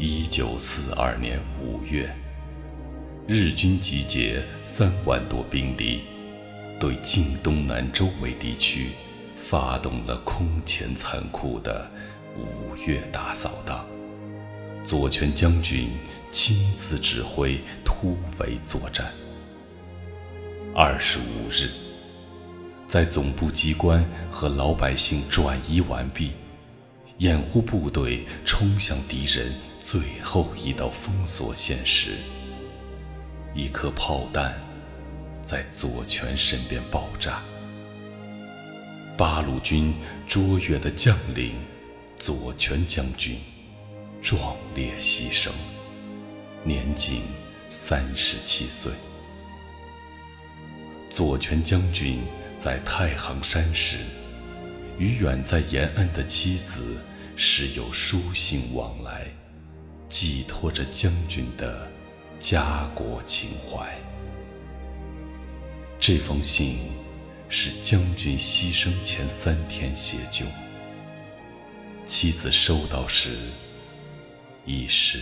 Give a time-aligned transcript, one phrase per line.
[0.00, 2.08] 一九四二年五月，
[3.26, 6.02] 日军集结三万多兵力，
[6.78, 8.90] 对晋东南周围地区
[9.48, 11.90] 发动了空前残酷的
[12.36, 13.84] 五月大扫荡。
[14.84, 15.88] 左权将军
[16.30, 19.12] 亲自指挥突围作战。
[20.76, 21.70] 二十五日，
[22.86, 26.30] 在总部机关和老百姓转移完毕，
[27.18, 29.52] 掩护部队冲向敌人
[29.90, 32.18] 最后一道封锁线时，
[33.54, 34.54] 一颗炮弹
[35.42, 37.42] 在左权身边爆炸。
[39.16, 39.94] 八路军
[40.26, 41.54] 卓越的将领
[42.18, 43.38] 左权将军。
[44.20, 45.48] 壮烈牺牲，
[46.64, 47.22] 年仅
[47.70, 48.92] 三十七岁。
[51.08, 52.18] 左权将军
[52.58, 53.96] 在太行山时，
[54.98, 56.98] 与远在延安的妻子
[57.36, 59.17] 时有书信往来，
[60.08, 61.88] 寄托着将军的
[62.38, 63.86] 家国情怀。
[66.00, 66.78] 这封信
[67.48, 70.46] 是将军牺牲前三天写就，
[72.06, 73.36] 妻子收到时。
[74.70, 75.18] 已是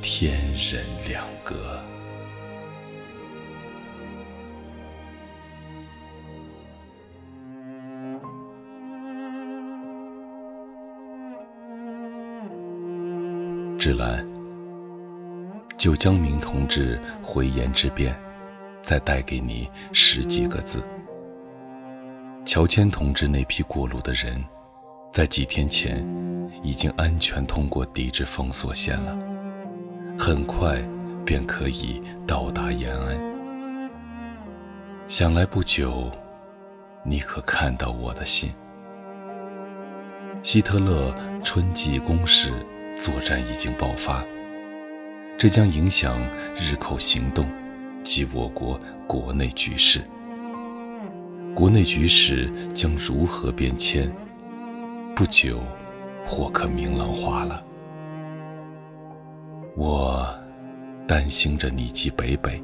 [0.00, 1.78] 天人两隔。
[13.80, 14.22] 芷兰，
[15.78, 18.14] 就江明同志回言之变，
[18.82, 20.84] 再带给你十几个字。
[22.44, 24.44] 乔迁同志那批过路的人，
[25.10, 26.06] 在几天前。
[26.62, 29.16] 已经安全通过抵制封锁线了，
[30.18, 30.84] 很快
[31.24, 33.18] 便可以到达延安。
[35.08, 36.10] 想来不久，
[37.02, 38.52] 你可看到我的信？
[40.42, 42.52] 希特勒春季攻势
[43.00, 44.22] 作战已经爆发，
[45.38, 46.20] 这将影响
[46.54, 47.46] 日寇行动
[48.04, 50.02] 及我国国内局势。
[51.54, 54.12] 国内局势将如何变迁？
[55.16, 55.58] 不久。
[56.26, 57.64] 或可明朗化了。
[59.74, 60.32] 我
[61.08, 62.62] 担心着你及北北。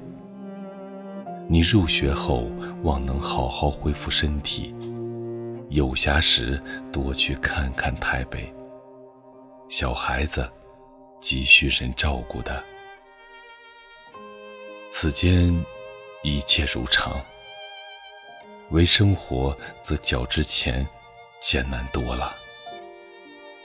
[1.48, 2.46] 你入学后
[2.84, 4.72] 望能好好恢复身体，
[5.68, 8.52] 有暇时多去看看台北。
[9.68, 10.48] 小孩子
[11.20, 12.62] 急需人照顾的。
[14.90, 15.52] 此间
[16.22, 17.20] 一切如常，
[18.70, 20.86] 为生活则较之前
[21.40, 22.34] 艰难多了。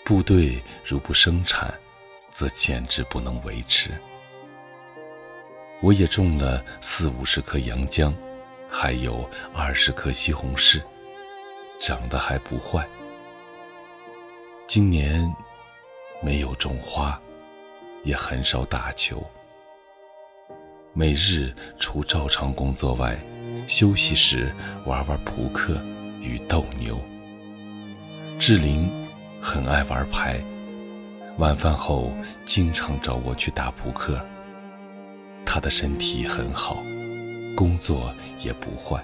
[0.03, 1.73] 部队如不生产，
[2.31, 3.91] 则简直不能维持。
[5.81, 8.13] 我也种了四五十棵洋姜，
[8.69, 10.81] 还有二十棵西红柿，
[11.79, 12.85] 长得还不坏。
[14.67, 15.33] 今年
[16.21, 17.19] 没有种花，
[18.03, 19.21] 也很少打球。
[20.93, 23.19] 每日除照常工作外，
[23.67, 24.53] 休息时
[24.85, 25.81] 玩玩扑克
[26.21, 26.97] 与斗牛。
[28.39, 28.89] 志玲。
[29.43, 30.39] 很爱玩牌，
[31.39, 32.11] 晚饭后
[32.45, 34.23] 经常找我去打扑克。
[35.43, 36.77] 他的身体很好，
[37.57, 39.03] 工作也不坏。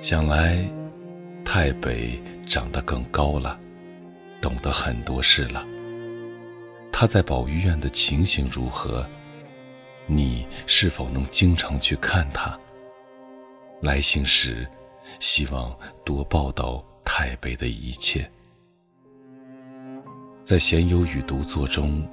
[0.00, 0.64] 想来，
[1.44, 2.18] 太北
[2.48, 3.60] 长得更高了，
[4.42, 5.64] 懂得很多事了。
[6.92, 9.06] 他在保育院的情形如何？
[10.06, 12.58] 你是否能经常去看他？
[13.80, 14.68] 来信时，
[15.18, 16.84] 希望多报道。
[17.04, 18.30] 太北的一切，
[20.44, 22.08] 在闲游与独坐中，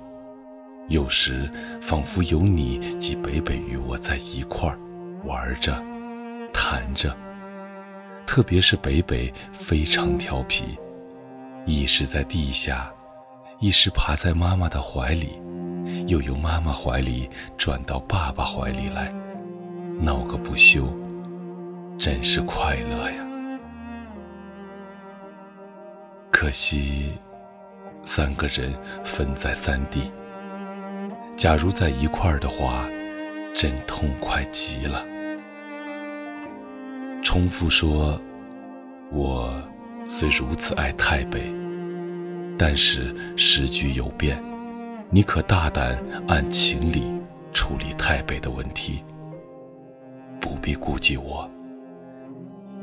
[0.89, 4.77] 有时仿佛有你及北北与我在一块儿
[5.23, 5.81] 玩着、
[6.51, 7.15] 谈着。
[8.25, 10.77] 特别是北北非常调皮，
[11.65, 12.91] 一时在地下，
[13.59, 15.39] 一时爬在妈妈的怀里，
[16.07, 19.13] 又由妈妈怀里转到爸爸怀里来，
[20.01, 20.87] 闹个不休，
[21.97, 23.25] 真是快乐呀。
[26.31, 27.11] 可惜，
[28.03, 28.73] 三个人
[29.03, 30.11] 分在三地。
[31.35, 32.87] 假如在一块儿的话，
[33.53, 35.05] 真痛快极了。
[37.21, 38.19] 重复说，
[39.11, 39.61] 我
[40.11, 41.53] 虽如此爱太北，
[42.57, 44.43] 但是时局有变，
[45.11, 47.03] 你可大胆按情理
[47.53, 49.03] 处理太北的问题，
[50.41, 51.47] 不必顾忌我。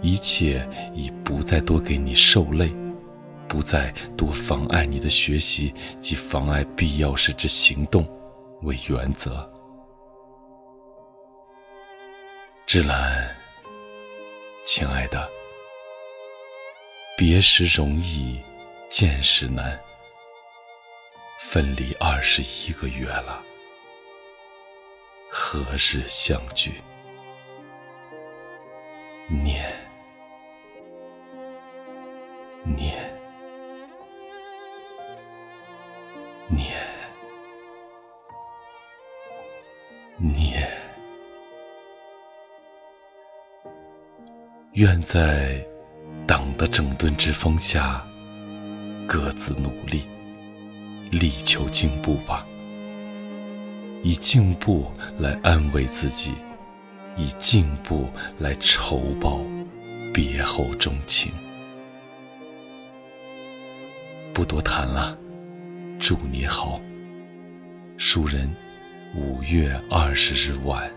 [0.00, 0.64] 一切
[0.94, 2.72] 已不再多给你受累。
[3.48, 8.04] 不再多妨碍你的学习及妨碍必要时之行动，
[8.62, 9.48] 为原则。
[12.66, 13.24] 芷兰，
[14.64, 15.28] 亲爱的，
[17.16, 18.38] 别时容易，
[18.90, 19.80] 见时难。
[21.40, 23.42] 分离二十一个月了，
[25.30, 26.74] 何日相聚？
[29.28, 29.74] 念，
[32.64, 32.94] 念，
[36.48, 36.68] 念，
[40.18, 40.70] 念。
[44.72, 45.66] 愿在
[46.26, 48.04] 党的整顿之风下，
[49.06, 50.02] 各自努力。
[51.08, 52.44] 力求进步吧，
[54.02, 54.90] 以进步
[55.20, 56.34] 来安慰自己，
[57.16, 58.08] 以进步
[58.40, 59.40] 来酬报
[60.12, 61.30] 别后钟情。
[64.34, 65.16] 不多谈了，
[66.00, 66.80] 祝你好。
[67.96, 68.52] 书人
[69.14, 70.90] 五月二十日晚。